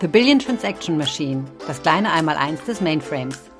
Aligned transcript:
The 0.00 0.08
Billion 0.08 0.40
Transaction 0.40 0.98
Machine, 0.98 1.44
das 1.66 1.80
kleine 1.80 2.12
Einmaleins 2.12 2.62
des 2.64 2.80
Mainframes. 2.80 3.50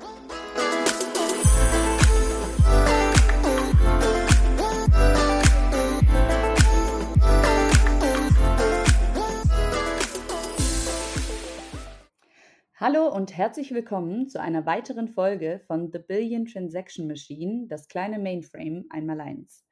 Hallo 12.75 13.07
und 13.07 13.35
herzlich 13.35 13.73
willkommen 13.73 14.27
zu 14.27 14.41
einer 14.41 14.65
weiteren 14.65 15.07
Folge 15.07 15.61
von 15.65 15.89
The 15.91 15.99
Billion 15.99 16.45
Transaction 16.45 17.07
Machine, 17.07 17.67
das 17.67 17.87
kleine 17.87 18.19
Mainframe 18.19 18.85
Einmaleins. 18.89 19.65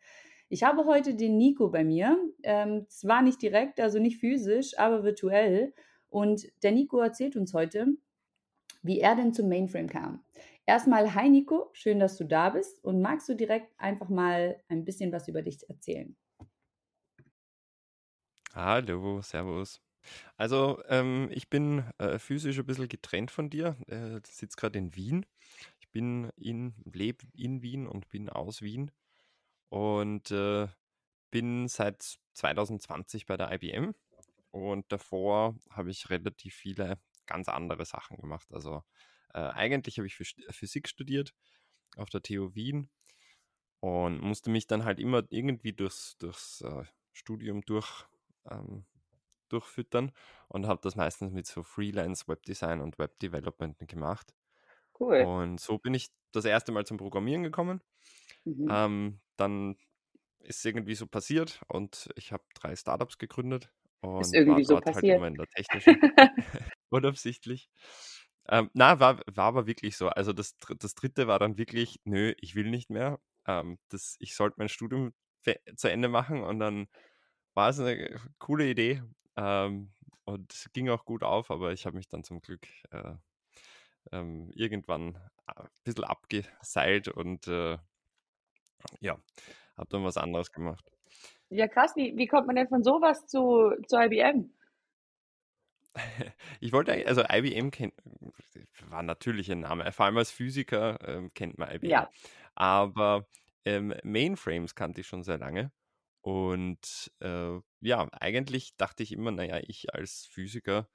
Ich 0.47 0.63
habe 0.63 0.85
heute 0.85 1.15
den 1.15 1.37
Nico 1.37 1.69
bei 1.69 1.83
mir. 1.83 2.17
Ähm, 2.43 2.85
zwar 2.87 3.21
nicht 3.21 3.41
direkt, 3.41 3.79
also 3.81 3.99
nicht 3.99 4.19
physisch, 4.19 4.77
aber 4.77 5.03
virtuell. 5.03 5.73
Und 6.13 6.47
der 6.61 6.71
Nico 6.71 6.99
erzählt 6.99 7.35
uns 7.35 7.55
heute, 7.55 7.87
wie 8.83 8.99
er 8.99 9.15
denn 9.15 9.33
zum 9.33 9.49
Mainframe 9.49 9.87
kam. 9.87 10.23
Erstmal, 10.67 11.15
hi 11.15 11.27
Nico, 11.27 11.71
schön, 11.73 11.99
dass 11.99 12.17
du 12.17 12.23
da 12.23 12.51
bist. 12.51 12.83
Und 12.83 13.01
magst 13.01 13.27
du 13.27 13.33
direkt 13.33 13.73
einfach 13.79 14.09
mal 14.09 14.61
ein 14.67 14.85
bisschen 14.85 15.11
was 15.11 15.27
über 15.27 15.41
dich 15.41 15.67
erzählen? 15.67 16.15
Hallo, 18.53 19.23
Servus. 19.23 19.81
Also, 20.37 20.83
ähm, 20.87 21.29
ich 21.31 21.49
bin 21.49 21.83
äh, 21.97 22.19
physisch 22.19 22.59
ein 22.59 22.65
bisschen 22.67 22.89
getrennt 22.89 23.31
von 23.31 23.49
dir. 23.49 23.75
Äh, 23.87 24.19
sitze 24.23 24.55
gerade 24.55 24.77
in 24.77 24.95
Wien. 24.95 25.25
Ich 25.79 25.89
bin 25.89 26.29
in, 26.35 26.75
lebe 26.85 27.25
in 27.33 27.63
Wien 27.63 27.87
und 27.87 28.07
bin 28.09 28.29
aus 28.29 28.61
Wien 28.61 28.91
und 29.69 30.29
äh, 30.29 30.67
bin 31.31 31.67
seit 31.67 32.19
2020 32.33 33.25
bei 33.25 33.35
der 33.35 33.51
IBM 33.51 33.95
und 34.53 34.91
davor 34.91 35.55
habe 35.71 35.89
ich 35.89 36.11
relativ 36.11 36.53
viele 36.53 36.99
ganz 37.25 37.49
andere 37.49 37.85
Sachen 37.85 38.17
gemacht. 38.17 38.47
Also 38.51 38.83
äh, 39.33 39.39
eigentlich 39.39 39.97
habe 39.97 40.05
ich 40.05 40.15
Physik 40.15 40.87
studiert 40.87 41.33
auf 41.97 42.11
der 42.11 42.21
TU 42.21 42.53
Wien 42.53 42.87
und 43.79 44.21
musste 44.21 44.51
mich 44.51 44.67
dann 44.67 44.85
halt 44.85 44.99
immer 44.99 45.23
irgendwie 45.29 45.73
durchs, 45.73 46.17
durchs 46.19 46.61
äh, 46.61 46.83
Studium 47.13 47.61
durch, 47.65 48.05
ähm, 48.47 48.85
durchfüttern 49.49 50.11
und 50.49 50.67
habe 50.67 50.81
das 50.83 50.95
meistens 50.95 51.31
mit 51.31 51.47
so 51.47 51.63
Freelance 51.63 52.27
Webdesign 52.27 52.79
und 52.79 52.99
Webdevelopment 52.99 53.79
gemacht. 53.87 54.35
Cool. 54.99 55.21
Und 55.21 55.59
so 55.61 55.79
bin 55.79 55.95
ich 55.95 56.11
das 56.31 56.45
erste 56.45 56.71
Mal 56.71 56.85
zum 56.85 56.97
Programmieren 56.97 57.41
gekommen. 57.41 57.81
Mhm. 58.45 58.67
Ähm, 58.69 59.19
dann 59.35 59.77
ist 60.41 60.59
es 60.59 60.65
irgendwie 60.65 60.93
so 60.93 61.07
passiert 61.07 61.59
und 61.69 62.09
ich 62.15 62.31
habe 62.31 62.43
drei 62.53 62.75
Startups 62.75 63.17
gegründet 63.17 63.71
und 64.03 64.21
ist 64.21 64.33
irgendwie 64.33 64.63
so 64.63 64.79
passiert. 64.79 64.95
Halt 64.95 65.17
immer 65.17 65.27
in 65.27 65.35
der 65.35 65.47
technischen, 65.47 66.01
unabsichtlich. 66.89 67.69
Ähm, 68.49 68.69
na, 68.73 68.99
war, 68.99 69.19
war 69.27 69.45
aber 69.45 69.67
wirklich 69.67 69.95
so. 69.95 70.09
Also 70.09 70.33
das, 70.33 70.57
das 70.79 70.95
dritte 70.95 71.27
war 71.27 71.39
dann 71.39 71.57
wirklich, 71.57 71.99
nö, 72.03 72.33
ich 72.39 72.55
will 72.55 72.69
nicht 72.69 72.89
mehr. 72.89 73.19
Ähm, 73.47 73.79
das, 73.89 74.17
ich 74.19 74.35
sollte 74.35 74.55
mein 74.57 74.69
Studium 74.69 75.13
zu 75.75 75.89
Ende 75.89 76.07
machen 76.07 76.41
und 76.43 76.59
dann 76.59 76.87
war 77.53 77.69
es 77.69 77.79
eine 77.79 78.19
coole 78.39 78.69
Idee 78.69 79.03
ähm, 79.37 79.91
und 80.25 80.67
ging 80.73 80.89
auch 80.89 81.05
gut 81.05 81.23
auf, 81.23 81.51
aber 81.51 81.73
ich 81.73 81.85
habe 81.85 81.97
mich 81.97 82.07
dann 82.07 82.23
zum 82.23 82.41
Glück 82.41 82.65
äh, 82.91 83.15
ähm, 84.11 84.49
irgendwann 84.53 85.17
ein 85.45 85.67
bisschen 85.83 86.05
abgeseilt 86.05 87.09
und 87.09 87.47
äh, 87.47 87.77
ja, 89.01 89.17
habe 89.77 89.89
dann 89.89 90.03
was 90.03 90.17
anderes 90.17 90.51
gemacht. 90.51 90.92
Ja, 91.53 91.67
krass. 91.67 91.95
Wie, 91.95 92.17
wie 92.17 92.25
kommt 92.27 92.47
man 92.47 92.55
denn 92.55 92.67
von 92.67 92.83
sowas 92.83 93.27
zu, 93.27 93.71
zu 93.87 93.97
IBM? 93.97 94.49
Ich 96.59 96.71
wollte, 96.71 97.05
also 97.05 97.23
IBM 97.29 97.69
kennt, 97.69 97.93
war 98.89 99.03
natürlich 99.03 99.51
ein 99.51 99.59
Name. 99.59 99.91
Vor 99.91 100.07
allem 100.07 100.17
als 100.17 100.31
Physiker 100.31 100.97
ähm, 101.07 101.29
kennt 101.35 101.59
man 101.59 101.69
IBM. 101.69 101.89
Ja. 101.89 102.09
Aber 102.55 103.27
ähm, 103.63 103.93
Mainframes 104.03 104.73
kannte 104.73 105.01
ich 105.01 105.07
schon 105.07 105.23
sehr 105.23 105.37
lange. 105.37 105.71
Und 106.21 107.11
äh, 107.19 107.59
ja, 107.81 108.07
eigentlich 108.13 108.75
dachte 108.77 109.03
ich 109.03 109.11
immer, 109.11 109.31
naja, 109.31 109.59
ich 109.61 109.93
als 109.93 110.25
Physiker 110.25 110.87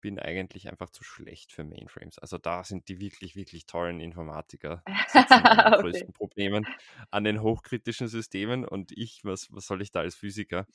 bin 0.00 0.18
eigentlich 0.18 0.68
einfach 0.68 0.90
zu 0.90 1.04
schlecht 1.04 1.52
für 1.52 1.64
Mainframes. 1.64 2.18
Also 2.18 2.38
da 2.38 2.64
sind 2.64 2.88
die 2.88 3.00
wirklich, 3.00 3.36
wirklich 3.36 3.66
tollen 3.66 4.00
Informatiker 4.00 4.82
an 4.84 4.94
den 5.28 5.58
okay. 5.74 5.82
größten 5.82 6.12
Problemen 6.12 6.66
an 7.10 7.24
den 7.24 7.42
hochkritischen 7.42 8.08
Systemen 8.08 8.64
und 8.64 8.92
ich, 8.92 9.20
was, 9.24 9.48
was 9.52 9.66
soll 9.66 9.82
ich 9.82 9.92
da 9.92 10.00
als 10.00 10.14
Physiker? 10.14 10.66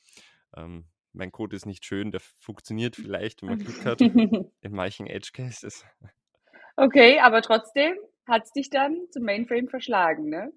Ähm, 0.56 0.86
mein 1.14 1.32
Code 1.32 1.56
ist 1.56 1.66
nicht 1.66 1.86
schön, 1.86 2.12
der 2.12 2.20
funktioniert 2.20 2.96
vielleicht, 2.96 3.42
wenn 3.42 3.50
man 3.50 3.60
Glück 3.60 3.86
hat, 3.86 4.02
in 4.02 4.72
manchen 4.72 5.08
Edge 5.08 5.30
Cases. 5.34 5.86
Okay, 6.76 7.20
aber 7.20 7.42
trotzdem 7.42 7.96
hat 8.26 8.46
es 8.46 8.52
dich 8.52 8.70
dann 8.70 8.98
zum 9.12 9.24
Mainframe 9.24 9.68
verschlagen, 9.68 10.30
ne? 10.30 10.52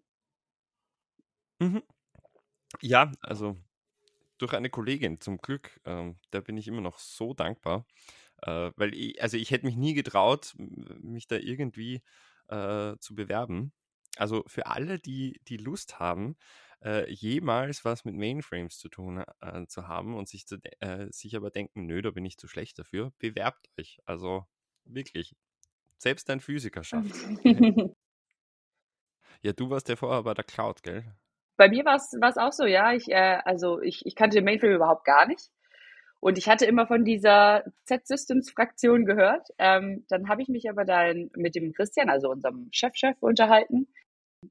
Mhm. 1.58 1.82
Ja, 2.80 3.12
also 3.20 3.56
durch 4.38 4.52
eine 4.52 4.70
Kollegin 4.70 5.20
zum 5.20 5.38
Glück, 5.38 5.80
ähm, 5.84 6.18
da 6.30 6.40
bin 6.40 6.56
ich 6.56 6.68
immer 6.68 6.80
noch 6.80 6.98
so 6.98 7.34
dankbar. 7.34 7.86
Äh, 8.46 8.70
weil 8.76 8.94
ich, 8.94 9.20
also 9.20 9.36
ich 9.36 9.50
hätte 9.50 9.66
mich 9.66 9.76
nie 9.76 9.94
getraut, 9.94 10.54
mich 10.56 11.26
da 11.26 11.36
irgendwie 11.36 12.02
äh, 12.48 12.96
zu 13.00 13.14
bewerben. 13.14 13.72
Also 14.16 14.44
für 14.46 14.66
alle, 14.66 14.98
die, 14.98 15.40
die 15.48 15.56
Lust 15.56 15.98
haben, 15.98 16.36
äh, 16.82 17.10
jemals 17.10 17.84
was 17.84 18.04
mit 18.04 18.14
Mainframes 18.14 18.78
zu 18.78 18.88
tun 18.88 19.24
äh, 19.40 19.66
zu 19.66 19.88
haben 19.88 20.14
und 20.14 20.28
sich, 20.28 20.46
zu, 20.46 20.56
äh, 20.80 21.08
sich 21.10 21.36
aber 21.36 21.50
denken, 21.50 21.86
nö, 21.86 22.00
da 22.02 22.12
bin 22.12 22.24
ich 22.24 22.38
zu 22.38 22.48
schlecht 22.48 22.78
dafür, 22.78 23.12
bewerbt 23.18 23.68
euch. 23.78 23.98
Also 24.04 24.46
wirklich. 24.84 25.34
Selbst 25.98 26.30
ein 26.30 26.40
Physiker 26.40 26.84
schafft 26.84 27.14
Ja, 29.42 29.52
du 29.52 29.70
warst 29.70 29.88
ja 29.88 29.96
vorher 29.96 30.22
bei 30.22 30.34
der 30.34 30.44
Cloud, 30.44 30.82
gell? 30.82 31.04
Bei 31.56 31.68
mir 31.68 31.84
war 31.84 31.96
es 31.96 32.38
auch 32.38 32.52
so, 32.52 32.64
ja. 32.64 32.92
Ich, 32.92 33.08
äh, 33.08 33.40
also 33.44 33.80
ich, 33.80 34.04
ich 34.06 34.14
kannte 34.14 34.36
den 34.36 34.44
Mainframe 34.44 34.74
überhaupt 34.74 35.04
gar 35.04 35.26
nicht. 35.26 35.50
Und 36.20 36.38
ich 36.38 36.48
hatte 36.48 36.66
immer 36.66 36.86
von 36.86 37.04
dieser 37.04 37.64
Z-Systems-Fraktion 37.84 39.04
gehört. 39.04 39.48
Ähm, 39.58 40.04
dann 40.08 40.28
habe 40.28 40.42
ich 40.42 40.48
mich 40.48 40.68
aber 40.68 40.84
dann 40.84 41.30
mit 41.36 41.54
dem 41.54 41.72
Christian, 41.72 42.08
also 42.08 42.30
unserem 42.30 42.68
Chefchef, 42.72 43.16
-Chef, 43.16 43.20
unterhalten. 43.20 43.88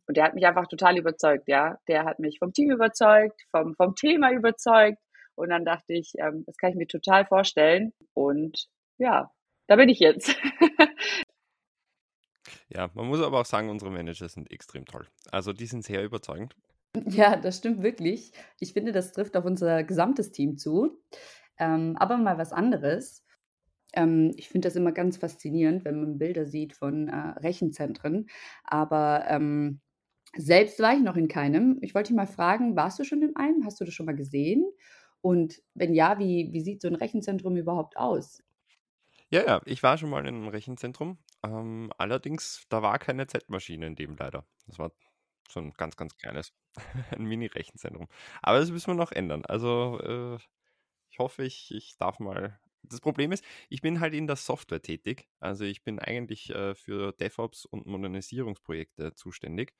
Und 0.07 0.17
der 0.17 0.25
hat 0.25 0.35
mich 0.35 0.45
einfach 0.45 0.67
total 0.67 0.97
überzeugt, 0.97 1.47
ja. 1.47 1.77
Der 1.87 2.05
hat 2.05 2.19
mich 2.19 2.39
vom 2.39 2.53
Team 2.53 2.71
überzeugt, 2.71 3.41
vom, 3.51 3.75
vom 3.75 3.95
Thema 3.95 4.31
überzeugt. 4.31 4.99
Und 5.35 5.49
dann 5.49 5.65
dachte 5.65 5.93
ich, 5.93 6.13
ähm, 6.17 6.43
das 6.45 6.57
kann 6.57 6.71
ich 6.71 6.75
mir 6.75 6.87
total 6.87 7.25
vorstellen. 7.25 7.93
Und 8.13 8.67
ja, 8.97 9.31
da 9.67 9.75
bin 9.75 9.89
ich 9.89 9.99
jetzt. 9.99 10.35
ja, 12.69 12.89
man 12.93 13.07
muss 13.07 13.21
aber 13.21 13.41
auch 13.41 13.45
sagen, 13.45 13.69
unsere 13.69 13.91
Manager 13.91 14.29
sind 14.29 14.51
extrem 14.51 14.85
toll. 14.85 15.07
Also 15.31 15.51
die 15.51 15.65
sind 15.65 15.83
sehr 15.83 16.03
überzeugend. 16.03 16.55
Ja, 17.07 17.35
das 17.35 17.57
stimmt 17.57 17.83
wirklich. 17.83 18.31
Ich 18.59 18.73
finde, 18.73 18.93
das 18.93 19.11
trifft 19.11 19.35
auf 19.35 19.43
unser 19.43 19.83
gesamtes 19.83 20.31
Team 20.31 20.57
zu. 20.57 21.01
Ähm, 21.59 21.95
aber 21.97 22.17
mal 22.17 22.37
was 22.37 22.53
anderes. 22.53 23.23
Ähm, 23.93 24.33
ich 24.37 24.49
finde 24.49 24.67
das 24.67 24.75
immer 24.75 24.91
ganz 24.91 25.17
faszinierend, 25.17 25.85
wenn 25.85 25.99
man 26.01 26.17
Bilder 26.17 26.45
sieht 26.45 26.73
von 26.75 27.07
äh, 27.09 27.15
Rechenzentren. 27.39 28.27
Aber 28.63 29.25
ähm, 29.29 29.81
selbst 30.37 30.79
war 30.81 30.93
ich 30.95 31.01
noch 31.01 31.17
in 31.17 31.27
keinem. 31.29 31.79
Ich 31.81 31.95
wollte 31.95 32.09
dich 32.09 32.17
mal 32.17 32.27
fragen, 32.27 32.75
warst 32.75 32.99
du 32.99 33.03
schon 33.05 33.21
in 33.23 33.35
einem? 33.35 33.65
Hast 33.65 33.79
du 33.81 33.85
das 33.85 33.93
schon 33.93 34.05
mal 34.07 34.15
gesehen? 34.15 34.65
Und 35.21 35.61
wenn 35.73 35.93
ja, 35.93 36.19
wie, 36.19 36.49
wie 36.53 36.61
sieht 36.61 36.81
so 36.81 36.87
ein 36.89 36.95
Rechenzentrum 36.95 37.57
überhaupt 37.57 37.97
aus? 37.97 38.43
Ja, 39.31 39.43
ja, 39.45 39.61
ich 39.65 39.81
war 39.83 39.97
schon 39.97 40.09
mal 40.09 40.19
in 40.21 40.27
einem 40.35 40.47
Rechenzentrum. 40.47 41.17
Ähm, 41.43 41.91
allerdings, 41.97 42.65
da 42.69 42.81
war 42.81 42.99
keine 42.99 43.27
Z-Maschine 43.27 43.87
in 43.87 43.95
dem 43.95 44.15
leider. 44.17 44.45
Das 44.67 44.77
war 44.79 44.91
so 45.49 45.59
ein 45.59 45.73
ganz, 45.73 45.95
ganz 45.97 46.15
kleines, 46.17 46.53
ein 47.11 47.25
Mini-Rechenzentrum. 47.25 48.07
Aber 48.41 48.59
das 48.59 48.71
müssen 48.71 48.87
wir 48.87 48.95
noch 48.95 49.11
ändern. 49.11 49.45
Also 49.45 49.99
äh, 50.01 50.39
ich 51.15 51.19
hoffe, 51.19 51.45
ich, 51.45 51.71
ich 51.73 51.95
darf 51.97 52.19
mal. 52.19 52.59
Das 52.83 52.99
Problem 52.99 53.31
ist, 53.31 53.43
ich 53.69 53.81
bin 53.81 54.01
halt 54.01 54.13
in 54.13 54.27
der 54.27 54.35
Software 54.35 54.81
tätig. 54.81 55.29
Also 55.39 55.63
ich 55.63 55.81
bin 55.81 55.97
eigentlich 55.97 56.49
äh, 56.49 56.75
für 56.75 57.13
DevOps 57.13 57.65
und 57.65 57.85
Modernisierungsprojekte 57.85 59.15
zuständig 59.15 59.73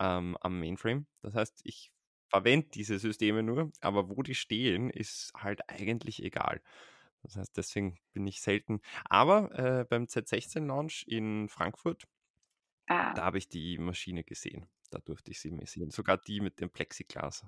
ähm, 0.00 0.36
am 0.40 0.58
Mainframe. 0.58 1.06
Das 1.20 1.34
heißt, 1.34 1.60
ich 1.64 1.92
verwende 2.28 2.68
diese 2.68 2.98
Systeme 2.98 3.42
nur, 3.42 3.70
aber 3.82 4.08
wo 4.08 4.22
die 4.22 4.34
stehen, 4.34 4.88
ist 4.88 5.32
halt 5.36 5.60
eigentlich 5.68 6.22
egal. 6.22 6.62
Das 7.22 7.36
heißt, 7.36 7.54
deswegen 7.54 7.98
bin 8.14 8.26
ich 8.26 8.40
selten. 8.40 8.80
Aber 9.04 9.52
äh, 9.56 9.84
beim 9.84 10.04
Z16-Launch 10.04 11.04
in 11.06 11.50
Frankfurt, 11.50 12.04
ah. 12.86 13.12
da 13.12 13.24
habe 13.24 13.36
ich 13.36 13.50
die 13.50 13.76
Maschine 13.76 14.24
gesehen. 14.24 14.70
Da 14.90 15.00
durfte 15.00 15.30
ich 15.32 15.40
sie 15.40 15.54
sehen. 15.66 15.90
Sogar 15.90 16.16
die 16.16 16.40
mit 16.40 16.60
dem 16.60 16.70
Plexiglas. 16.70 17.44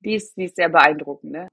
Die 0.00 0.14
ist, 0.14 0.36
die 0.36 0.44
ist 0.44 0.56
sehr 0.56 0.68
beeindruckend, 0.68 1.32
ne? 1.32 1.48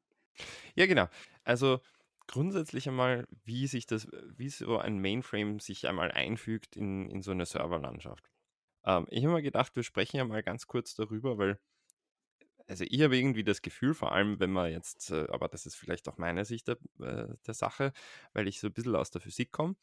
Ja, 0.75 0.85
genau. 0.85 1.07
Also 1.43 1.81
grundsätzlich 2.27 2.87
einmal, 2.87 3.27
wie 3.43 3.67
sich 3.67 3.85
das, 3.85 4.07
wie 4.37 4.49
so 4.49 4.77
ein 4.77 4.99
Mainframe 4.99 5.59
sich 5.59 5.87
einmal 5.87 6.11
einfügt 6.11 6.75
in, 6.75 7.09
in 7.09 7.21
so 7.21 7.31
eine 7.31 7.45
Serverlandschaft. 7.45 8.29
Ähm, 8.85 9.05
ich 9.09 9.23
habe 9.25 9.35
mir 9.35 9.41
gedacht, 9.41 9.75
wir 9.75 9.83
sprechen 9.83 10.17
ja 10.17 10.25
mal 10.25 10.43
ganz 10.43 10.67
kurz 10.67 10.95
darüber, 10.95 11.37
weil 11.37 11.59
also 12.67 12.85
ich 12.87 13.01
habe 13.01 13.17
irgendwie 13.17 13.43
das 13.43 13.61
Gefühl, 13.61 13.93
vor 13.93 14.13
allem 14.13 14.39
wenn 14.39 14.51
man 14.51 14.71
jetzt, 14.71 15.11
äh, 15.11 15.27
aber 15.29 15.49
das 15.49 15.65
ist 15.65 15.75
vielleicht 15.75 16.07
auch 16.07 16.17
meine 16.17 16.45
Sicht 16.45 16.69
der, 16.69 16.77
äh, 17.01 17.27
der 17.45 17.53
Sache, 17.53 17.91
weil 18.33 18.47
ich 18.47 18.61
so 18.61 18.67
ein 18.67 18.73
bisschen 18.73 18.95
aus 18.95 19.11
der 19.11 19.19
Physik 19.19 19.51
komme, 19.51 19.75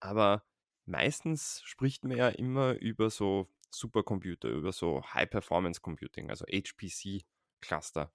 aber 0.00 0.44
meistens 0.84 1.62
spricht 1.64 2.04
man 2.04 2.16
ja 2.16 2.28
immer 2.28 2.74
über 2.74 3.10
so 3.10 3.48
Supercomputer, 3.70 4.48
über 4.48 4.72
so 4.72 5.02
High-Performance 5.02 5.80
Computing, 5.80 6.30
also 6.30 6.44
HPC-Cluster. 6.46 8.12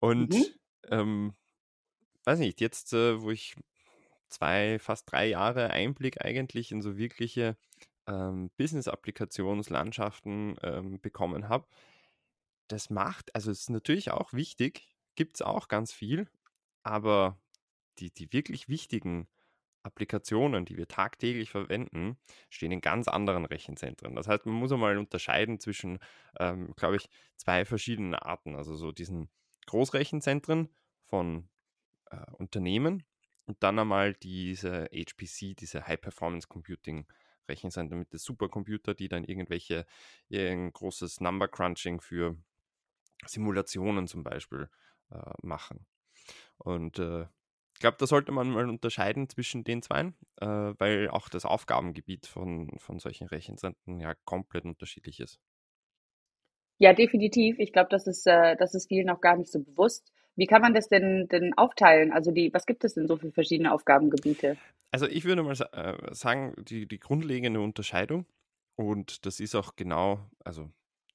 Und 0.00 0.34
mhm. 0.34 0.44
Ähm, 0.90 1.34
weiß 2.24 2.38
nicht, 2.38 2.60
jetzt, 2.60 2.92
äh, 2.92 3.20
wo 3.20 3.30
ich 3.30 3.56
zwei, 4.28 4.78
fast 4.78 5.10
drei 5.10 5.26
Jahre 5.26 5.70
Einblick 5.70 6.24
eigentlich 6.24 6.72
in 6.72 6.82
so 6.82 6.96
wirkliche 6.96 7.56
ähm, 8.06 8.50
Business-Applikationslandschaften 8.56 10.56
ähm, 10.62 11.00
bekommen 11.00 11.48
habe, 11.48 11.66
das 12.68 12.90
macht, 12.90 13.34
also 13.34 13.50
es 13.50 13.60
ist 13.60 13.70
natürlich 13.70 14.10
auch 14.10 14.32
wichtig, 14.32 14.94
gibt 15.14 15.36
es 15.36 15.42
auch 15.42 15.68
ganz 15.68 15.92
viel, 15.92 16.28
aber 16.82 17.38
die, 17.98 18.10
die 18.10 18.32
wirklich 18.32 18.68
wichtigen 18.68 19.26
Applikationen, 19.82 20.64
die 20.64 20.76
wir 20.76 20.86
tagtäglich 20.86 21.50
verwenden, 21.50 22.18
stehen 22.50 22.72
in 22.72 22.80
ganz 22.80 23.08
anderen 23.08 23.46
Rechenzentren. 23.46 24.14
Das 24.14 24.28
heißt, 24.28 24.44
man 24.44 24.54
muss 24.54 24.72
einmal 24.72 24.98
unterscheiden 24.98 25.60
zwischen, 25.60 25.98
ähm, 26.38 26.74
glaube 26.76 26.96
ich, 26.96 27.08
zwei 27.36 27.64
verschiedenen 27.64 28.14
Arten. 28.14 28.54
Also 28.54 28.76
so 28.76 28.92
diesen 28.92 29.30
Großrechenzentren 29.68 30.68
von 31.06 31.48
äh, 32.10 32.16
Unternehmen 32.32 33.04
und 33.46 33.62
dann 33.62 33.78
einmal 33.78 34.14
diese 34.14 34.88
HPC, 34.92 35.56
diese 35.56 35.86
High 35.86 36.00
Performance 36.00 36.48
Computing 36.48 37.06
Rechenzentren 37.48 37.98
mit 37.98 38.12
den 38.12 38.18
Supercomputer, 38.18 38.94
die 38.94 39.08
dann 39.08 39.24
irgendwelche, 39.24 39.86
ein 40.30 40.72
großes 40.72 41.20
Number 41.20 41.48
Crunching 41.48 42.00
für 42.00 42.36
Simulationen 43.26 44.06
zum 44.06 44.22
Beispiel 44.22 44.68
äh, 45.10 45.32
machen. 45.42 45.86
Und 46.58 46.98
äh, 46.98 47.26
ich 47.74 47.80
glaube, 47.80 47.96
da 47.98 48.06
sollte 48.06 48.32
man 48.32 48.50
mal 48.50 48.68
unterscheiden 48.68 49.28
zwischen 49.28 49.64
den 49.64 49.82
zwei, 49.82 50.12
äh, 50.40 50.46
weil 50.46 51.08
auch 51.10 51.28
das 51.28 51.44
Aufgabengebiet 51.44 52.26
von, 52.26 52.76
von 52.78 52.98
solchen 52.98 53.28
Rechenzentren 53.28 54.00
ja 54.00 54.14
komplett 54.24 54.64
unterschiedlich 54.64 55.20
ist. 55.20 55.40
Ja, 56.78 56.92
definitiv. 56.92 57.58
Ich 57.58 57.72
glaube, 57.72 57.88
das 57.90 58.06
ist, 58.06 58.26
äh, 58.26 58.56
das 58.56 58.74
ist 58.74 58.88
vielen 58.88 59.06
noch 59.06 59.20
gar 59.20 59.36
nicht 59.36 59.50
so 59.50 59.60
bewusst. 59.60 60.12
Wie 60.36 60.46
kann 60.46 60.62
man 60.62 60.74
das 60.74 60.88
denn, 60.88 61.26
denn 61.28 61.52
aufteilen? 61.56 62.12
Also 62.12 62.30
die, 62.30 62.54
was 62.54 62.64
gibt 62.64 62.84
es 62.84 62.94
denn 62.94 63.08
so 63.08 63.16
für 63.16 63.32
verschiedene 63.32 63.72
Aufgabengebiete? 63.72 64.56
Also 64.92 65.06
ich 65.06 65.24
würde 65.24 65.42
mal 65.42 65.56
äh, 65.72 66.14
sagen, 66.14 66.54
die, 66.58 66.86
die 66.86 67.00
grundlegende 67.00 67.60
Unterscheidung, 67.60 68.26
und 68.76 69.26
das 69.26 69.40
ist 69.40 69.56
auch 69.56 69.74
genau, 69.74 70.20
also 70.44 70.70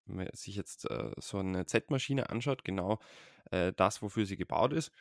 wenn 0.06 0.18
man 0.18 0.28
sich 0.34 0.58
jetzt 0.58 0.90
äh, 0.92 1.12
so 1.18 1.38
eine 1.38 1.66
Z-Maschine 1.66 2.30
anschaut, 2.30 2.66
genau 2.66 3.00
äh, 3.52 3.72
das, 3.74 4.02
wofür 4.02 4.26
sie 4.26 4.36
gebaut 4.36 4.74
ist, 4.74 4.92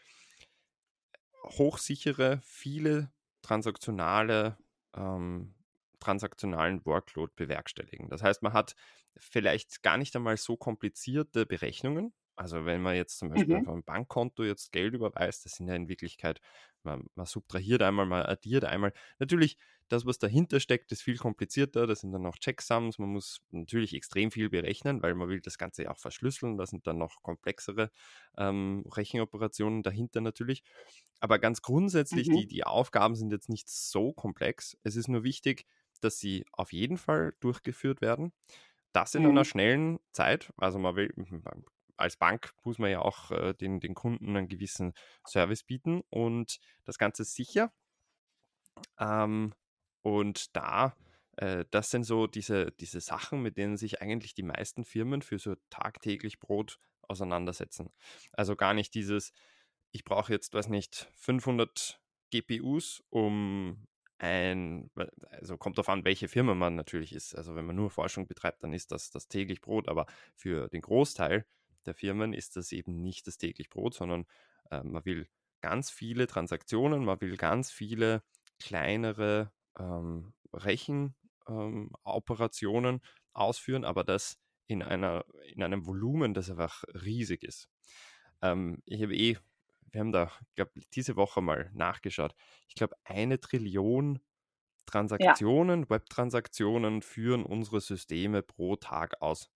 hochsichere, 1.45 2.41
viele 2.45 3.11
transaktionale 3.43 4.57
ähm, 4.97 5.55
transaktionalen 6.03 6.85
Workload 6.85 7.33
bewerkstelligen. 7.37 8.09
Das 8.09 8.23
heißt, 8.23 8.43
man 8.43 8.53
hat 8.53 8.75
vielleicht 9.17 9.83
gar 9.83 9.97
nicht 9.97 10.15
einmal 10.17 10.37
so 10.37 10.57
komplizierte 10.57 11.47
Berechnungen. 11.47 12.13
Also 12.35 12.65
wenn 12.65 12.81
man 12.81 12.97
jetzt 12.97 13.19
zum 13.19 13.29
Beispiel 13.29 13.61
mhm. 13.61 13.69
einem 13.69 13.85
Bankkonto 13.85 14.43
jetzt 14.43 14.73
Geld 14.73 14.95
überweist, 14.95 15.45
das 15.45 15.53
sind 15.53 15.69
ja 15.69 15.75
in 15.75 15.89
Wirklichkeit, 15.89 16.41
man, 16.83 17.05
man 17.15 17.27
subtrahiert 17.27 17.83
einmal, 17.83 18.07
man 18.07 18.25
addiert 18.25 18.65
einmal. 18.65 18.93
Natürlich, 19.19 19.59
das, 19.89 20.07
was 20.07 20.19
dahinter 20.19 20.59
steckt, 20.59 20.91
ist 20.91 21.03
viel 21.03 21.19
komplizierter. 21.19 21.87
Das 21.87 22.01
sind 22.01 22.13
dann 22.13 22.23
noch 22.23 22.39
Checksums. 22.39 22.99
Man 22.99 23.11
muss 23.11 23.43
natürlich 23.51 23.95
extrem 23.95 24.31
viel 24.31 24.49
berechnen, 24.49 25.03
weil 25.03 25.15
man 25.15 25.29
will 25.29 25.41
das 25.41 25.59
Ganze 25.59 25.91
auch 25.91 25.99
verschlüsseln. 25.99 26.57
Da 26.57 26.67
sind 26.67 26.87
dann 26.87 26.97
noch 26.97 27.23
komplexere 27.23 27.91
ähm, 28.39 28.85
Rechenoperationen 28.91 29.83
dahinter 29.83 30.23
natürlich. 30.23 30.65
Aber 31.21 31.39
ganz 31.39 31.61
grundsätzlich, 31.61 32.29
mhm. 32.29 32.37
die, 32.39 32.47
die 32.47 32.65
Aufgaben 32.65 33.15
sind 33.15 33.33
jetzt 33.33 33.51
nicht 33.51 33.69
so 33.69 34.13
komplex. 34.13 34.79
Es 34.83 34.97
ist 34.97 35.09
nur 35.09 35.23
wichtig, 35.25 35.67
dass 36.05 36.19
sie 36.19 36.45
auf 36.53 36.73
jeden 36.73 36.99
Fall 36.99 37.35
durchgeführt 37.41 38.01
werden. 38.01 38.33
Das 38.93 39.15
in 39.15 39.23
mhm. 39.23 39.31
einer 39.31 39.45
schnellen 39.45 39.99
Zeit. 40.13 40.53
Also 40.57 40.79
man 40.79 40.97
will, 40.97 41.13
als 41.97 42.17
Bank 42.17 42.53
muss 42.65 42.79
man 42.79 42.91
ja 42.91 43.01
auch 43.01 43.31
äh, 43.31 43.55
den, 43.55 43.81
den 43.81 43.95
Kunden 43.95 44.37
einen 44.37 44.49
gewissen 44.49 44.93
Service 45.27 45.63
bieten 45.63 46.03
und 46.11 46.59
das 46.85 46.99
Ganze 46.99 47.25
sicher. 47.25 47.73
Ähm, 48.99 49.55
und 50.03 50.57
da, 50.57 50.97
äh, 51.37 51.65
das 51.71 51.91
sind 51.91 52.05
so 52.05 52.27
diese, 52.27 52.73
diese 52.73 53.01
Sachen, 53.01 53.41
mit 53.43 53.57
denen 53.57 53.77
sich 53.77 54.03
eigentlich 54.03 54.35
die 54.35 54.43
meisten 54.43 54.85
Firmen 54.85 55.23
für 55.23 55.39
so 55.39 55.55
tagtäglich 55.71 56.41
Brot 56.41 56.79
auseinandersetzen. 57.03 57.91
Also 58.33 58.57
gar 58.57 58.75
nicht 58.75 58.95
dieses, 58.95 59.33
ich 59.93 60.05
brauche 60.05 60.33
jetzt, 60.33 60.55
weiß 60.55 60.69
nicht, 60.69 61.11
500 61.17 62.01
GPUs, 62.31 63.03
um 63.11 63.87
ein, 64.23 64.89
also 65.31 65.59
kommt 65.59 65.79
darauf 65.79 65.89
an, 65.89 66.05
welche 66.05 66.29
Firma 66.29 66.55
man 66.55 66.77
natürlich 66.77 67.13
ist. 67.13 67.35
Also 67.35 67.57
wenn 67.57 67.67
man 67.67 67.75
nur 67.75 67.91
Forschung 67.91 68.29
betreibt, 68.29 68.63
dann 68.63 68.73
ist 68.73 68.93
das 68.93 69.11
das 69.11 69.27
täglich 69.27 69.61
Brot, 69.61 69.89
aber 69.89 70.07
für 70.37 70.69
den 70.69 70.81
Großteil 70.81 71.45
der 71.87 71.95
Firmen 71.95 72.33
ist 72.33 72.55
das 72.55 72.71
eben 72.71 73.03
nicht 73.03 73.27
das 73.27 73.37
täglich 73.37 73.69
Brot, 73.69 73.95
sondern 73.95 74.27
äh, 74.71 74.85
man 74.85 75.05
will 75.05 75.29
ganz 75.61 75.91
viele 75.91 76.29
Transaktionen, 76.29 77.05
man 77.05 77.21
will 77.21 77.37
ganz 77.37 77.73
viele 77.73 78.23
kleinere 78.61 79.51
ähm, 79.77 80.33
Rechenoperationen 80.53 82.95
ähm, 82.95 83.01
ausführen, 83.33 83.85
aber 83.85 84.05
das 84.05 84.39
in, 84.69 84.85
einer, 84.85 85.25
in 85.53 85.65
einem 85.65 85.85
Volumen, 85.85 86.33
das 86.33 86.49
einfach 86.49 86.85
riesig 86.95 87.43
ist. 87.43 87.69
Ähm, 88.41 88.85
ich 88.87 89.03
habe 89.03 89.17
eh 89.17 89.37
wir 89.93 90.01
haben 90.01 90.13
da, 90.13 90.31
ich 90.49 90.55
glaube, 90.57 90.73
diese 90.95 91.17
Woche 91.17 91.41
mal 91.41 91.71
nachgeschaut. 91.75 92.35
Ich 92.69 92.75
glaube, 92.75 92.97
eine 93.05 93.39
Trillion 93.39 94.21
Transaktionen, 94.87 95.83
ja. 95.83 95.91
Web-Transaktionen 95.91 97.03
führen 97.03 97.45
unsere 97.45 97.81
Systeme 97.81 98.43
pro 98.43 98.77
Tag 98.77 99.21
aus. 99.21 99.49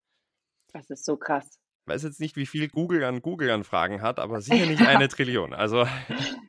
Das 0.72 0.88
ist 0.90 1.04
so 1.04 1.16
krass. 1.16 1.58
Ich 1.84 1.92
weiß 1.92 2.02
jetzt 2.04 2.20
nicht, 2.20 2.36
wie 2.36 2.46
viel 2.46 2.68
Google 2.68 3.02
an 3.04 3.22
Google-Anfragen 3.22 4.02
hat, 4.02 4.18
aber 4.18 4.40
sicher 4.40 4.66
nicht 4.66 4.82
eine 4.86 5.08
Trillion. 5.08 5.52
Also 5.52 5.86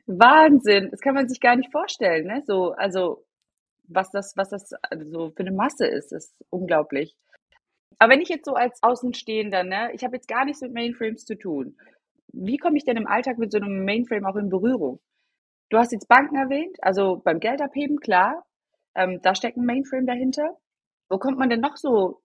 Wahnsinn, 0.06 0.90
das 0.90 1.00
kann 1.00 1.14
man 1.14 1.28
sich 1.28 1.40
gar 1.40 1.56
nicht 1.56 1.72
vorstellen. 1.72 2.26
Ne? 2.26 2.42
So, 2.46 2.72
also 2.72 3.24
was 3.84 4.10
das, 4.10 4.36
was 4.36 4.50
das 4.50 4.72
also 4.82 5.30
für 5.30 5.40
eine 5.40 5.52
Masse 5.52 5.86
ist, 5.86 6.12
ist 6.12 6.34
unglaublich. 6.50 7.16
Aber 7.98 8.12
wenn 8.12 8.20
ich 8.20 8.28
jetzt 8.28 8.44
so 8.44 8.54
als 8.54 8.82
Außenstehender, 8.82 9.64
ne, 9.64 9.90
ich 9.92 10.04
habe 10.04 10.16
jetzt 10.16 10.28
gar 10.28 10.44
nichts 10.44 10.60
mit 10.60 10.72
Mainframes 10.72 11.24
zu 11.24 11.36
tun 11.36 11.76
wie 12.32 12.56
komme 12.56 12.76
ich 12.76 12.84
denn 12.84 12.96
im 12.96 13.06
Alltag 13.06 13.38
mit 13.38 13.52
so 13.52 13.58
einem 13.58 13.84
Mainframe 13.84 14.26
auch 14.26 14.36
in 14.36 14.48
Berührung? 14.48 15.00
Du 15.70 15.78
hast 15.78 15.92
jetzt 15.92 16.08
Banken 16.08 16.36
erwähnt, 16.36 16.76
also 16.80 17.20
beim 17.22 17.40
Geldabheben, 17.40 17.98
klar, 18.00 18.44
ähm, 18.94 19.20
da 19.22 19.34
steckt 19.34 19.56
ein 19.56 19.66
Mainframe 19.66 20.06
dahinter. 20.06 20.56
Wo 21.08 21.18
kommt 21.18 21.38
man 21.38 21.50
denn 21.50 21.60
noch 21.60 21.76
so 21.76 22.22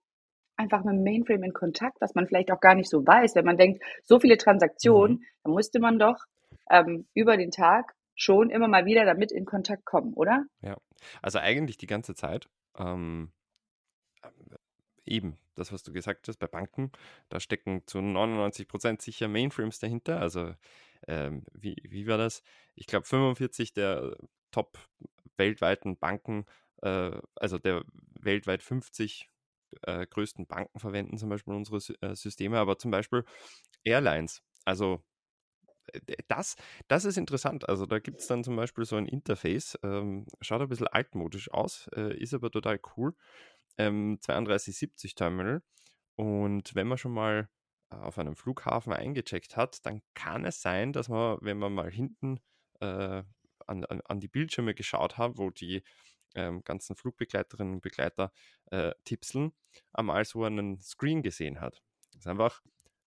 einfach 0.56 0.84
mit 0.84 0.94
dem 0.94 1.02
Mainframe 1.02 1.44
in 1.44 1.52
Kontakt, 1.52 2.00
was 2.00 2.14
man 2.14 2.26
vielleicht 2.26 2.50
auch 2.50 2.60
gar 2.60 2.74
nicht 2.74 2.88
so 2.88 3.06
weiß, 3.06 3.34
wenn 3.34 3.44
man 3.44 3.56
denkt, 3.56 3.82
so 4.02 4.20
viele 4.20 4.36
Transaktionen, 4.36 5.18
mhm. 5.18 5.24
dann 5.44 5.52
musste 5.52 5.80
man 5.80 5.98
doch 5.98 6.16
ähm, 6.70 7.06
über 7.14 7.36
den 7.36 7.50
Tag 7.50 7.94
schon 8.14 8.50
immer 8.50 8.68
mal 8.68 8.86
wieder 8.86 9.04
damit 9.04 9.32
in 9.32 9.44
Kontakt 9.44 9.84
kommen, 9.84 10.14
oder? 10.14 10.44
Ja, 10.62 10.76
also 11.20 11.38
eigentlich 11.38 11.78
die 11.78 11.86
ganze 11.86 12.14
Zeit. 12.14 12.48
Ähm, 12.78 13.32
eben 15.14 15.38
das, 15.54 15.72
was 15.72 15.82
du 15.82 15.92
gesagt 15.92 16.28
hast, 16.28 16.38
bei 16.38 16.46
Banken, 16.46 16.90
da 17.28 17.40
stecken 17.40 17.82
zu 17.86 18.00
99 18.00 18.68
Prozent 18.68 19.02
sicher 19.02 19.28
Mainframes 19.28 19.78
dahinter. 19.78 20.20
Also, 20.20 20.54
ähm, 21.06 21.44
wie, 21.52 21.76
wie 21.88 22.06
war 22.06 22.18
das? 22.18 22.42
Ich 22.74 22.86
glaube, 22.86 23.06
45 23.06 23.72
der 23.72 24.16
top 24.50 24.78
weltweiten 25.36 25.96
Banken, 25.96 26.46
äh, 26.82 27.12
also 27.36 27.58
der 27.58 27.84
weltweit 28.20 28.62
50 28.62 29.28
äh, 29.82 30.06
größten 30.06 30.46
Banken 30.46 30.78
verwenden 30.78 31.18
zum 31.18 31.28
Beispiel 31.28 31.54
unsere 31.54 31.78
äh, 32.00 32.14
Systeme, 32.14 32.58
aber 32.58 32.78
zum 32.78 32.90
Beispiel 32.90 33.24
Airlines. 33.84 34.42
Also 34.64 35.02
äh, 35.92 36.00
das, 36.28 36.56
das 36.88 37.04
ist 37.04 37.18
interessant. 37.18 37.68
Also 37.68 37.86
da 37.86 37.98
gibt 37.98 38.20
es 38.20 38.26
dann 38.26 38.44
zum 38.44 38.56
Beispiel 38.56 38.84
so 38.84 38.96
ein 38.96 39.06
Interface, 39.06 39.78
ähm, 39.82 40.26
schaut 40.40 40.62
ein 40.62 40.68
bisschen 40.68 40.88
altmodisch 40.88 41.50
aus, 41.50 41.88
äh, 41.96 42.16
ist 42.16 42.34
aber 42.34 42.50
total 42.50 42.80
cool 42.96 43.14
ähm, 43.78 44.18
3270 44.20 45.14
Terminal. 45.14 45.62
Und 46.16 46.74
wenn 46.74 46.86
man 46.86 46.98
schon 46.98 47.12
mal 47.12 47.48
äh, 47.90 47.96
auf 47.96 48.18
einem 48.18 48.36
Flughafen 48.36 48.92
eingecheckt 48.92 49.56
hat, 49.56 49.84
dann 49.86 50.02
kann 50.14 50.44
es 50.44 50.62
sein, 50.62 50.92
dass 50.92 51.08
man, 51.08 51.38
wenn 51.40 51.58
man 51.58 51.72
mal 51.72 51.90
hinten 51.90 52.40
äh, 52.80 53.22
an, 53.66 53.84
an, 53.84 54.00
an, 54.02 54.20
die 54.20 54.28
Bildschirme 54.28 54.74
geschaut 54.74 55.18
hat, 55.18 55.38
wo 55.38 55.50
die 55.50 55.82
ähm, 56.34 56.62
ganzen 56.64 56.96
Flugbegleiterinnen 56.96 57.74
und 57.74 57.80
Begleiter 57.80 58.32
äh, 58.70 58.92
tipseln, 59.04 59.52
einmal 59.92 60.24
so 60.24 60.44
einen 60.44 60.80
Screen 60.80 61.22
gesehen 61.22 61.60
hat. 61.60 61.82
Das 62.12 62.20
ist 62.20 62.26
einfach, 62.26 62.62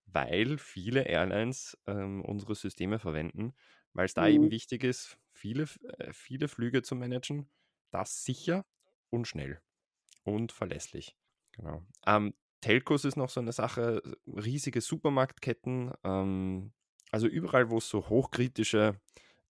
weil 0.05 0.57
viele 0.57 1.03
Airlines 1.03 1.77
ähm, 1.85 2.23
unsere 2.23 2.55
Systeme 2.55 2.99
verwenden, 2.99 3.53
weil 3.93 4.05
es 4.05 4.13
da 4.13 4.23
mhm. 4.23 4.33
eben 4.33 4.51
wichtig 4.51 4.83
ist, 4.83 5.17
viele, 5.31 5.65
äh, 5.99 6.13
viele 6.13 6.47
Flüge 6.47 6.81
zu 6.81 6.95
managen, 6.95 7.49
das 7.91 8.23
sicher 8.23 8.65
und 9.09 9.27
schnell 9.27 9.61
und 10.27 10.51
verlässlich. 10.51 11.15
Genau. 11.53 11.81
Ähm, 12.05 12.33
Telcos 12.61 13.05
ist 13.05 13.17
noch 13.17 13.29
so 13.29 13.39
eine 13.39 13.51
Sache, 13.51 14.01
riesige 14.25 14.81
Supermarktketten, 14.81 15.93
ähm, 16.03 16.73
also 17.11 17.27
überall, 17.27 17.69
wo 17.69 17.77
es 17.77 17.89
so 17.89 18.09
hochkritische 18.09 18.99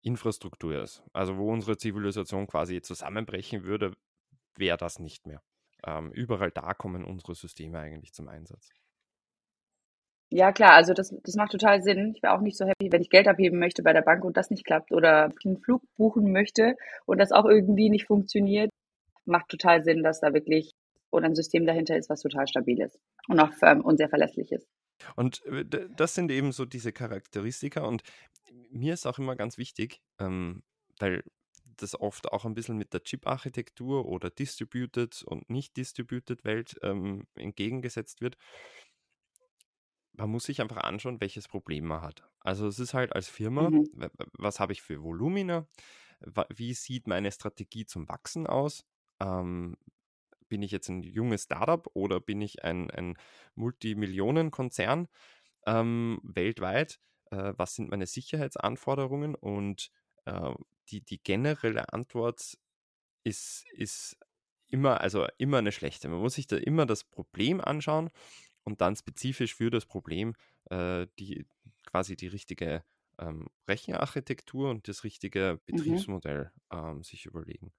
Infrastruktur 0.02 0.82
ist, 0.82 1.04
also 1.14 1.38
wo 1.38 1.52
unsere 1.52 1.78
Zivilisation 1.78 2.48
quasi 2.48 2.82
zusammenbrechen 2.82 3.64
würde, 3.64 3.94
wäre 4.56 4.78
das 4.78 5.00
nicht 5.00 5.26
mehr. 5.26 5.42
Ähm, 5.86 6.12
überall 6.12 6.52
da 6.52 6.74
kommen 6.74 7.04
unsere 7.04 7.36
Systeme 7.36 7.80
eigentlich 7.80 8.14
zum 8.14 8.28
Einsatz. 8.28 8.70
Ja, 10.30 10.52
klar, 10.52 10.74
also 10.74 10.94
das, 10.94 11.16
das 11.24 11.36
macht 11.36 11.52
total 11.54 11.82
Sinn. 11.82 12.14
Ich 12.16 12.22
wäre 12.22 12.34
auch 12.34 12.42
nicht 12.42 12.58
so 12.58 12.66
happy, 12.66 12.92
wenn 12.92 13.02
ich 13.02 13.10
Geld 13.10 13.30
abheben 13.30 13.60
möchte 13.60 13.82
bei 13.82 13.94
der 13.94 14.02
Bank 14.02 14.26
und 14.26 14.36
das 14.36 14.50
nicht 14.50 14.66
klappt 14.66 14.92
oder 14.92 15.32
einen 15.46 15.58
Flug 15.62 15.82
buchen 15.96 16.34
möchte 16.34 16.76
und 17.06 17.18
das 17.18 17.32
auch 17.32 17.46
irgendwie 17.46 17.90
nicht 17.90 18.08
funktioniert. 18.08 18.70
Macht 19.28 19.50
total 19.50 19.84
Sinn, 19.84 20.04
dass 20.04 20.20
da 20.20 20.34
wirklich 20.34 20.74
oder 21.12 21.26
ein 21.26 21.36
System 21.36 21.66
dahinter 21.66 21.98
ist, 21.98 22.10
was 22.10 22.22
total 22.22 22.48
stabil 22.48 22.82
ist 22.82 23.00
und 23.28 23.40
auch 23.40 23.52
ähm, 23.62 23.82
und 23.82 23.98
sehr 23.98 24.10
verlässlich 24.10 24.52
ist. 24.52 24.68
Und 25.16 25.46
äh, 25.46 25.66
das 25.96 26.16
sind 26.16 26.32
eben 26.32 26.52
so 26.52 26.66
diese 26.66 26.92
Charakteristika 26.92 27.82
und 27.82 28.04
mir 28.70 28.94
ist 28.94 29.06
auch 29.06 29.20
immer 29.20 29.36
ganz 29.36 29.58
wichtig, 29.58 30.02
ähm, 30.20 30.64
weil 31.00 31.24
das 31.78 32.00
oft 32.00 32.32
auch 32.32 32.46
ein 32.46 32.56
bisschen 32.56 32.78
mit 32.78 32.94
der 32.94 33.04
Chip-Architektur 33.04 34.06
oder 34.06 34.30
Distributed 34.30 35.22
und 35.24 35.50
nicht 35.50 35.78
Distributed 35.78 36.44
Welt 36.44 36.78
ähm, 36.82 37.28
entgegengesetzt 37.36 38.22
wird. 38.22 38.36
Man 40.14 40.32
muss 40.32 40.46
sich 40.46 40.62
einfach 40.62 40.78
anschauen, 40.78 41.22
welches 41.22 41.48
Problem 41.48 41.86
man 41.86 42.02
hat. 42.02 42.24
Also 42.40 42.68
es 42.68 42.80
ist 42.80 42.96
halt 42.96 43.14
als 43.14 43.30
Firma, 43.30 43.70
mhm. 43.70 43.88
was 44.34 44.60
habe 44.60 44.74
ich 44.74 44.82
für 44.82 45.04
Volumina? 45.04 45.68
Wie 46.50 46.74
sieht 46.74 47.06
meine 47.06 47.32
Strategie 47.32 47.86
zum 47.86 48.10
Wachsen 48.10 48.48
aus? 48.48 48.84
Ähm, 49.20 49.76
bin 50.50 50.62
ich 50.62 50.72
jetzt 50.72 50.90
ein 50.90 51.04
junges 51.04 51.44
Startup 51.44 51.88
oder 51.94 52.20
bin 52.20 52.42
ich 52.42 52.64
ein, 52.64 52.90
ein 52.92 53.18
Multimillionenkonzern 53.56 55.08
ähm, 55.66 56.20
weltweit? 56.24 57.00
Äh, 57.32 57.54
was 57.58 57.76
sind 57.76 57.90
meine 57.90 58.08
Sicherheitsanforderungen? 58.08 59.36
Und 59.36 59.92
äh, 60.26 60.54
die, 60.90 61.02
die 61.02 61.22
generelle 61.22 61.92
Antwort 61.92 62.58
ist, 63.24 63.66
ist 63.74 64.18
immer, 64.68 65.02
also 65.02 65.28
immer 65.38 65.58
eine 65.58 65.72
schlechte. 65.72 66.08
Man 66.08 66.20
muss 66.20 66.36
sich 66.36 66.48
da 66.48 66.58
immer 66.58 66.86
das 66.86 67.04
Problem 67.04 67.62
anschauen 67.62 68.10
und 68.64 68.82
dann 68.82 68.96
spezifisch 68.96 69.56
für 69.56 69.70
das 69.70 69.86
Problem 69.86 70.34
äh, 70.70 71.08
die 71.20 71.46
quasi 71.86 72.16
die 72.16 72.28
richtige 72.28 72.84
ähm, 73.20 73.48
Rechenarchitektur 73.68 74.70
und 74.70 74.88
das 74.88 75.04
richtige 75.04 75.54
mhm. 75.54 75.60
Betriebsmodell 75.66 76.52
mhm. 76.72 76.78
ähm, 76.78 77.04
sich 77.04 77.26
überlegen. 77.26 77.72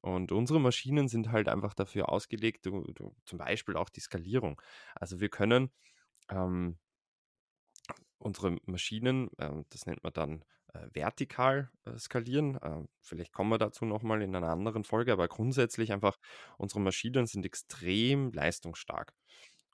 Und 0.00 0.32
unsere 0.32 0.60
Maschinen 0.60 1.08
sind 1.08 1.30
halt 1.30 1.48
einfach 1.48 1.74
dafür 1.74 2.08
ausgelegt, 2.08 2.66
du, 2.66 2.90
du, 2.94 3.14
zum 3.24 3.38
Beispiel 3.38 3.76
auch 3.76 3.90
die 3.90 4.00
Skalierung. 4.00 4.60
Also 4.94 5.20
wir 5.20 5.28
können 5.28 5.70
ähm, 6.30 6.78
unsere 8.18 8.56
Maschinen, 8.64 9.30
äh, 9.38 9.62
das 9.68 9.86
nennt 9.86 10.02
man 10.02 10.12
dann 10.12 10.44
äh, 10.72 10.86
vertikal 10.92 11.70
äh, 11.84 11.98
skalieren. 11.98 12.56
Äh, 12.56 12.84
vielleicht 13.00 13.32
kommen 13.32 13.50
wir 13.50 13.58
dazu 13.58 13.84
nochmal 13.84 14.22
in 14.22 14.34
einer 14.34 14.48
anderen 14.48 14.84
Folge, 14.84 15.12
aber 15.12 15.28
grundsätzlich 15.28 15.92
einfach, 15.92 16.18
unsere 16.56 16.80
Maschinen 16.80 17.26
sind 17.26 17.44
extrem 17.44 18.32
leistungsstark. 18.32 19.12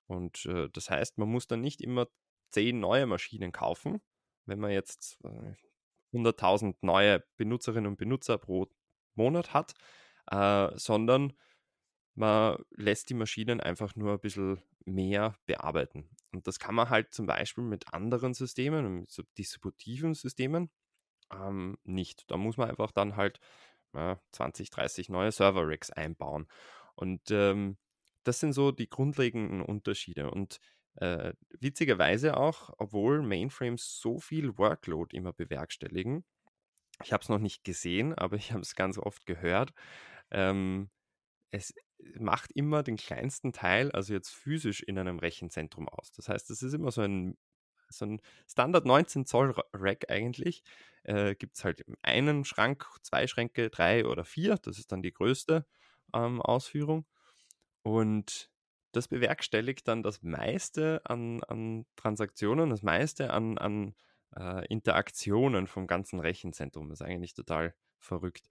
Und 0.06 0.47
äh, 0.47 0.68
das 0.73 0.90
heißt, 0.90 1.18
man 1.18 1.28
muss 1.28 1.47
dann 1.47 1.61
nicht 1.61 1.80
immer 1.80 2.09
zehn 2.50 2.80
neue 2.80 3.06
Maschinen 3.06 3.52
kaufen, 3.52 4.00
wenn 4.47 4.61
man 4.61 4.71
jetzt 4.71 5.18
100.000 6.12 6.71
äh, 6.71 6.75
neue 6.80 7.25
Benutzerinnen 7.37 7.90
und 7.90 7.97
Benutzer 7.97 8.38
pro 8.38 8.68
Monat 9.14 9.52
hat, 9.52 9.75
äh, 10.30 10.68
sondern 10.76 11.33
man 12.14 12.59
lässt 12.71 13.11
die 13.11 13.14
Maschinen 13.14 13.61
einfach 13.61 13.95
nur 13.97 14.12
ein 14.12 14.21
bisschen 14.21 14.62
mehr 14.85 15.37
bearbeiten. 15.47 16.09
Und 16.33 16.47
das 16.47 16.59
kann 16.59 16.75
man 16.75 16.90
halt 16.90 17.12
zum 17.12 17.26
Beispiel 17.26 17.64
mit 17.64 17.92
anderen 17.92 18.35
Systemen, 18.35 19.00
mit 19.00 19.11
so 19.11 19.23
distributiven 19.37 20.14
Systemen, 20.14 20.71
ähm, 21.33 21.78
nicht. 21.85 22.30
Da 22.30 22.37
muss 22.37 22.56
man 22.56 22.71
einfach 22.71 22.92
dann 22.92 23.16
halt 23.16 23.40
äh, 23.92 24.16
20, 24.33 24.71
30 24.71 25.09
neue 25.09 25.33
Server-Racks 25.33 25.90
einbauen. 25.90 26.47
Und 26.95 27.30
ähm, 27.30 27.76
das 28.25 28.40
sind 28.40 28.52
so 28.52 28.73
die 28.73 28.88
grundlegenden 28.88 29.61
Unterschiede. 29.62 30.30
Und 30.30 30.61
äh, 30.97 31.35
witzigerweise 31.61 32.37
auch, 32.37 32.73
obwohl 32.78 33.23
Mainframes 33.23 34.00
so 34.00 34.18
viel 34.18 34.56
Workload 34.59 35.14
immer 35.16 35.33
bewerkstelligen, 35.33 36.25
ich 37.04 37.12
habe 37.12 37.23
es 37.23 37.28
noch 37.28 37.38
nicht 37.38 37.62
gesehen, 37.64 38.14
aber 38.14 38.37
ich 38.37 38.52
habe 38.52 38.62
es 38.62 38.75
ganz 38.75 38.99
oft 38.99 39.26
gehört, 39.26 39.75
ähm, 40.37 40.90
es 41.50 41.75
macht 42.19 42.52
immer 42.52 42.83
den 42.83 42.97
kleinsten 42.97 43.52
Teil, 43.52 43.90
also 43.93 44.12
jetzt 44.12 44.31
physisch 44.31 44.83
in 44.83 44.99
einem 44.99 45.19
Rechenzentrum 45.19 45.88
aus. 45.88 46.12
Das 46.12 46.28
heißt, 46.28 46.50
es 46.50 46.62
ist 46.62 46.75
immer 46.75 46.93
so 46.93 47.02
ein, 47.02 47.38
so 47.88 48.05
ein 48.05 48.21
Standard 48.47 48.85
19 48.85 49.26
Zoll 49.26 49.55
Rack 49.73 50.11
eigentlich. 50.11 50.62
Äh, 51.05 51.35
Gibt 51.37 51.57
es 51.57 51.64
halt 51.64 51.85
einen 52.02 52.45
Schrank, 52.45 52.87
zwei 53.02 53.26
Schränke, 53.26 53.71
drei 53.71 54.07
oder 54.07 54.25
vier. 54.25 54.57
Das 54.57 54.78
ist 54.78 54.93
dann 54.93 55.02
die 55.02 55.12
größte 55.12 55.66
ähm, 56.14 56.43
Ausführung. 56.43 57.07
Und 57.83 58.50
das 58.93 59.09
bewerkstelligt 59.09 59.88
dann 59.88 60.02
das 60.02 60.23
meiste 60.23 61.00
an, 61.05 61.43
an 61.45 61.87
Transaktionen, 61.97 62.71
das 62.71 62.83
meiste 62.83 63.31
an, 63.31 63.59
an 63.59 63.95
äh, 64.37 64.66
Interaktionen 64.66 65.66
vom 65.66 65.87
ganzen 65.87 66.21
Rechenzentrum. 66.21 66.88
Das 66.88 67.00
ist 67.00 67.07
eigentlich 67.07 67.35
total 67.35 67.75
verrückt. 67.99 68.49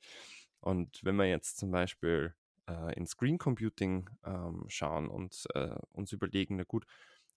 Und 0.66 1.02
wenn 1.04 1.16
wir 1.18 1.26
jetzt 1.28 1.58
zum 1.58 1.72
Beispiel 1.72 2.36
äh, 2.68 2.94
in 2.96 3.06
Screen 3.08 3.38
Computing 3.38 4.10
ähm, 4.26 4.66
schauen 4.70 5.10
und 5.10 5.46
äh, 5.54 5.76
uns 5.92 6.12
überlegen, 6.12 6.58
na 6.58 6.64
gut, 6.64 6.86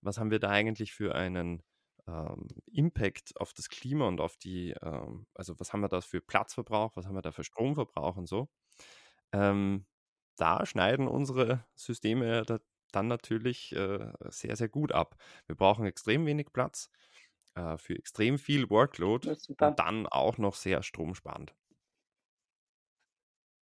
was 0.01 0.19
haben 0.19 0.31
wir 0.31 0.39
da 0.41 0.51
eigentlich 0.51 0.93
für 0.95 1.15
einen 1.15 1.63
ähm, 2.07 2.49
Impact 2.73 3.35
auf 3.39 3.53
das 3.53 3.69
Klima 3.69 4.07
und 4.09 4.21
auf 4.21 4.39
die, 4.39 4.71
ähm, 4.83 5.27
also 5.35 5.61
was 5.61 5.73
haben 5.73 5.81
wir 5.83 5.89
da 5.89 6.01
für 6.01 6.21
Platzverbrauch, 6.23 6.97
was 6.97 7.07
haben 7.07 7.15
wir 7.17 7.23
da 7.23 7.33
für 7.33 7.45
Stromverbrauch 7.45 8.17
und 8.17 8.29
so. 8.29 8.49
Ähm, 9.33 9.87
da 10.37 10.67
schneiden 10.67 11.09
unsere 11.09 11.67
Systeme 11.77 12.45
da, 12.45 12.61
dann 12.93 13.09
natürlich 13.09 13.73
äh, 13.75 14.13
sehr, 14.31 14.57
sehr 14.57 14.69
gut 14.69 14.93
ab. 14.93 15.17
Wir 15.47 15.57
brauchen 15.57 15.87
extrem 15.87 16.27
wenig 16.27 16.53
Platz 16.53 16.91
äh, 17.55 17.77
für 17.79 17.97
extrem 17.97 18.39
viel 18.39 18.71
Workload 18.71 19.29
und 19.59 19.79
dann 19.79 20.07
auch 20.07 20.39
noch 20.39 20.55
sehr 20.55 20.83
stromsparend. 20.83 21.55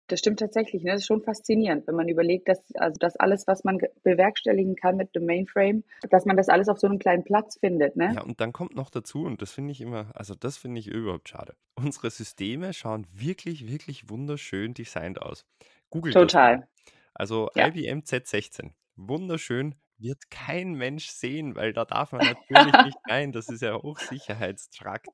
Das 0.08 0.18
stimmt 0.18 0.38
tatsächlich. 0.38 0.82
Ne? 0.82 0.92
Das 0.92 1.00
ist 1.00 1.06
schon 1.06 1.22
faszinierend, 1.22 1.86
wenn 1.86 1.94
man 1.94 2.08
überlegt, 2.08 2.48
dass 2.48 2.60
also 2.76 2.98
das 2.98 3.16
alles, 3.16 3.46
was 3.46 3.64
man 3.64 3.78
bewerkstelligen 4.02 4.76
kann 4.76 4.96
mit 4.96 5.14
dem 5.14 5.24
Mainframe, 5.24 5.82
dass 6.10 6.26
man 6.26 6.36
das 6.36 6.48
alles 6.48 6.68
auf 6.68 6.78
so 6.78 6.86
einem 6.86 6.98
kleinen 6.98 7.24
Platz 7.24 7.58
findet. 7.58 7.96
Ne? 7.96 8.12
Ja, 8.14 8.22
und 8.22 8.40
dann 8.40 8.52
kommt 8.52 8.74
noch 8.74 8.90
dazu, 8.90 9.24
und 9.24 9.40
das 9.40 9.52
finde 9.52 9.72
ich 9.72 9.80
immer, 9.80 10.10
also 10.14 10.34
das 10.34 10.58
finde 10.58 10.80
ich 10.80 10.88
überhaupt 10.88 11.28
schade. 11.28 11.54
Unsere 11.74 12.10
Systeme 12.10 12.72
schauen 12.74 13.06
wirklich, 13.12 13.66
wirklich 13.66 14.10
wunderschön 14.10 14.74
designt 14.74 15.22
aus. 15.22 15.46
Google 15.90 16.12
Total. 16.12 16.68
Also 17.14 17.48
ja. 17.54 17.68
IBM 17.68 18.00
Z16. 18.00 18.72
Wunderschön, 18.96 19.74
wird 19.98 20.30
kein 20.30 20.74
Mensch 20.74 21.08
sehen, 21.08 21.54
weil 21.54 21.72
da 21.72 21.84
darf 21.84 22.12
man 22.12 22.26
natürlich 22.26 22.84
nicht 22.84 22.98
rein. 23.08 23.32
Das 23.32 23.48
ist 23.48 23.62
ja 23.62 23.74
Hochsicherheitstrakt. 23.74 25.08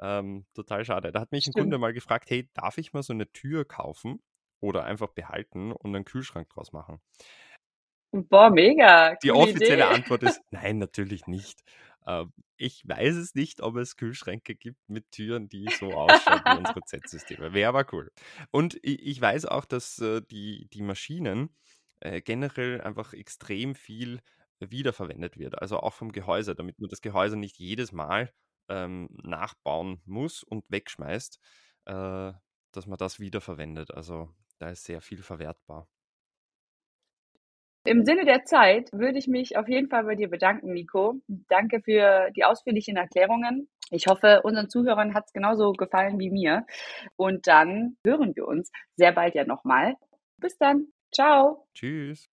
Ähm, 0.00 0.46
total 0.54 0.84
schade. 0.84 1.12
Da 1.12 1.20
hat 1.20 1.32
mich 1.32 1.44
Stimmt. 1.44 1.56
ein 1.56 1.60
Kunde 1.62 1.78
mal 1.78 1.92
gefragt, 1.92 2.30
hey, 2.30 2.48
darf 2.54 2.78
ich 2.78 2.92
mal 2.92 3.02
so 3.02 3.12
eine 3.12 3.30
Tür 3.32 3.64
kaufen 3.64 4.20
oder 4.60 4.84
einfach 4.84 5.08
behalten 5.08 5.72
und 5.72 5.94
einen 5.94 6.04
Kühlschrank 6.04 6.48
draus 6.50 6.72
machen? 6.72 7.00
Boah, 8.12 8.50
mega. 8.50 9.16
Die 9.22 9.32
offizielle 9.32 9.84
Idee. 9.84 9.94
Antwort 9.94 10.22
ist 10.22 10.40
nein, 10.50 10.78
natürlich 10.78 11.26
nicht. 11.26 11.62
Ähm, 12.06 12.32
ich 12.56 12.82
weiß 12.86 13.16
es 13.16 13.34
nicht, 13.34 13.60
ob 13.60 13.76
es 13.76 13.96
Kühlschränke 13.96 14.54
gibt 14.54 14.88
mit 14.88 15.10
Türen, 15.10 15.48
die 15.48 15.68
so 15.78 15.92
ausschauen 15.92 16.40
wie 16.44 16.58
unsere 16.58 16.80
Z-Systeme. 16.80 17.52
Wäre 17.52 17.68
aber 17.68 17.86
cool. 17.92 18.10
Und 18.50 18.78
ich 18.82 19.20
weiß 19.20 19.44
auch, 19.46 19.64
dass 19.64 19.98
äh, 20.00 20.22
die, 20.22 20.68
die 20.72 20.82
Maschinen 20.82 21.50
äh, 22.00 22.22
generell 22.22 22.80
einfach 22.80 23.12
extrem 23.12 23.74
viel 23.74 24.20
wiederverwendet 24.58 25.38
wird. 25.38 25.60
Also 25.60 25.78
auch 25.78 25.92
vom 25.92 26.10
Gehäuse, 26.10 26.54
damit 26.54 26.80
man 26.80 26.88
das 26.88 27.00
Gehäuse 27.00 27.36
nicht 27.36 27.58
jedes 27.58 27.92
Mal 27.92 28.32
ähm, 28.68 29.08
nachbauen 29.22 30.00
muss 30.04 30.42
und 30.42 30.64
wegschmeißt, 30.68 31.38
äh, 31.86 32.32
dass 32.72 32.86
man 32.86 32.98
das 32.98 33.20
wiederverwendet. 33.20 33.92
Also 33.92 34.28
da 34.58 34.70
ist 34.70 34.84
sehr 34.84 35.00
viel 35.00 35.22
verwertbar. 35.22 35.88
Im 37.84 38.04
Sinne 38.04 38.26
der 38.26 38.44
Zeit 38.44 38.92
würde 38.92 39.18
ich 39.18 39.28
mich 39.28 39.56
auf 39.56 39.68
jeden 39.68 39.88
Fall 39.88 40.04
bei 40.04 40.14
dir 40.14 40.28
bedanken, 40.28 40.72
Nico. 40.74 41.14
Danke 41.26 41.80
für 41.80 42.30
die 42.36 42.44
ausführlichen 42.44 42.96
Erklärungen. 42.96 43.68
Ich 43.90 44.08
hoffe, 44.08 44.42
unseren 44.42 44.68
Zuhörern 44.68 45.14
hat 45.14 45.24
es 45.26 45.32
genauso 45.32 45.72
gefallen 45.72 46.18
wie 46.18 46.30
mir. 46.30 46.66
Und 47.16 47.46
dann 47.46 47.96
hören 48.04 48.36
wir 48.36 48.46
uns 48.46 48.70
sehr 48.96 49.12
bald 49.12 49.34
ja 49.34 49.44
nochmal. 49.44 49.94
Bis 50.36 50.58
dann. 50.58 50.88
Ciao. 51.14 51.66
Tschüss. 51.74 52.28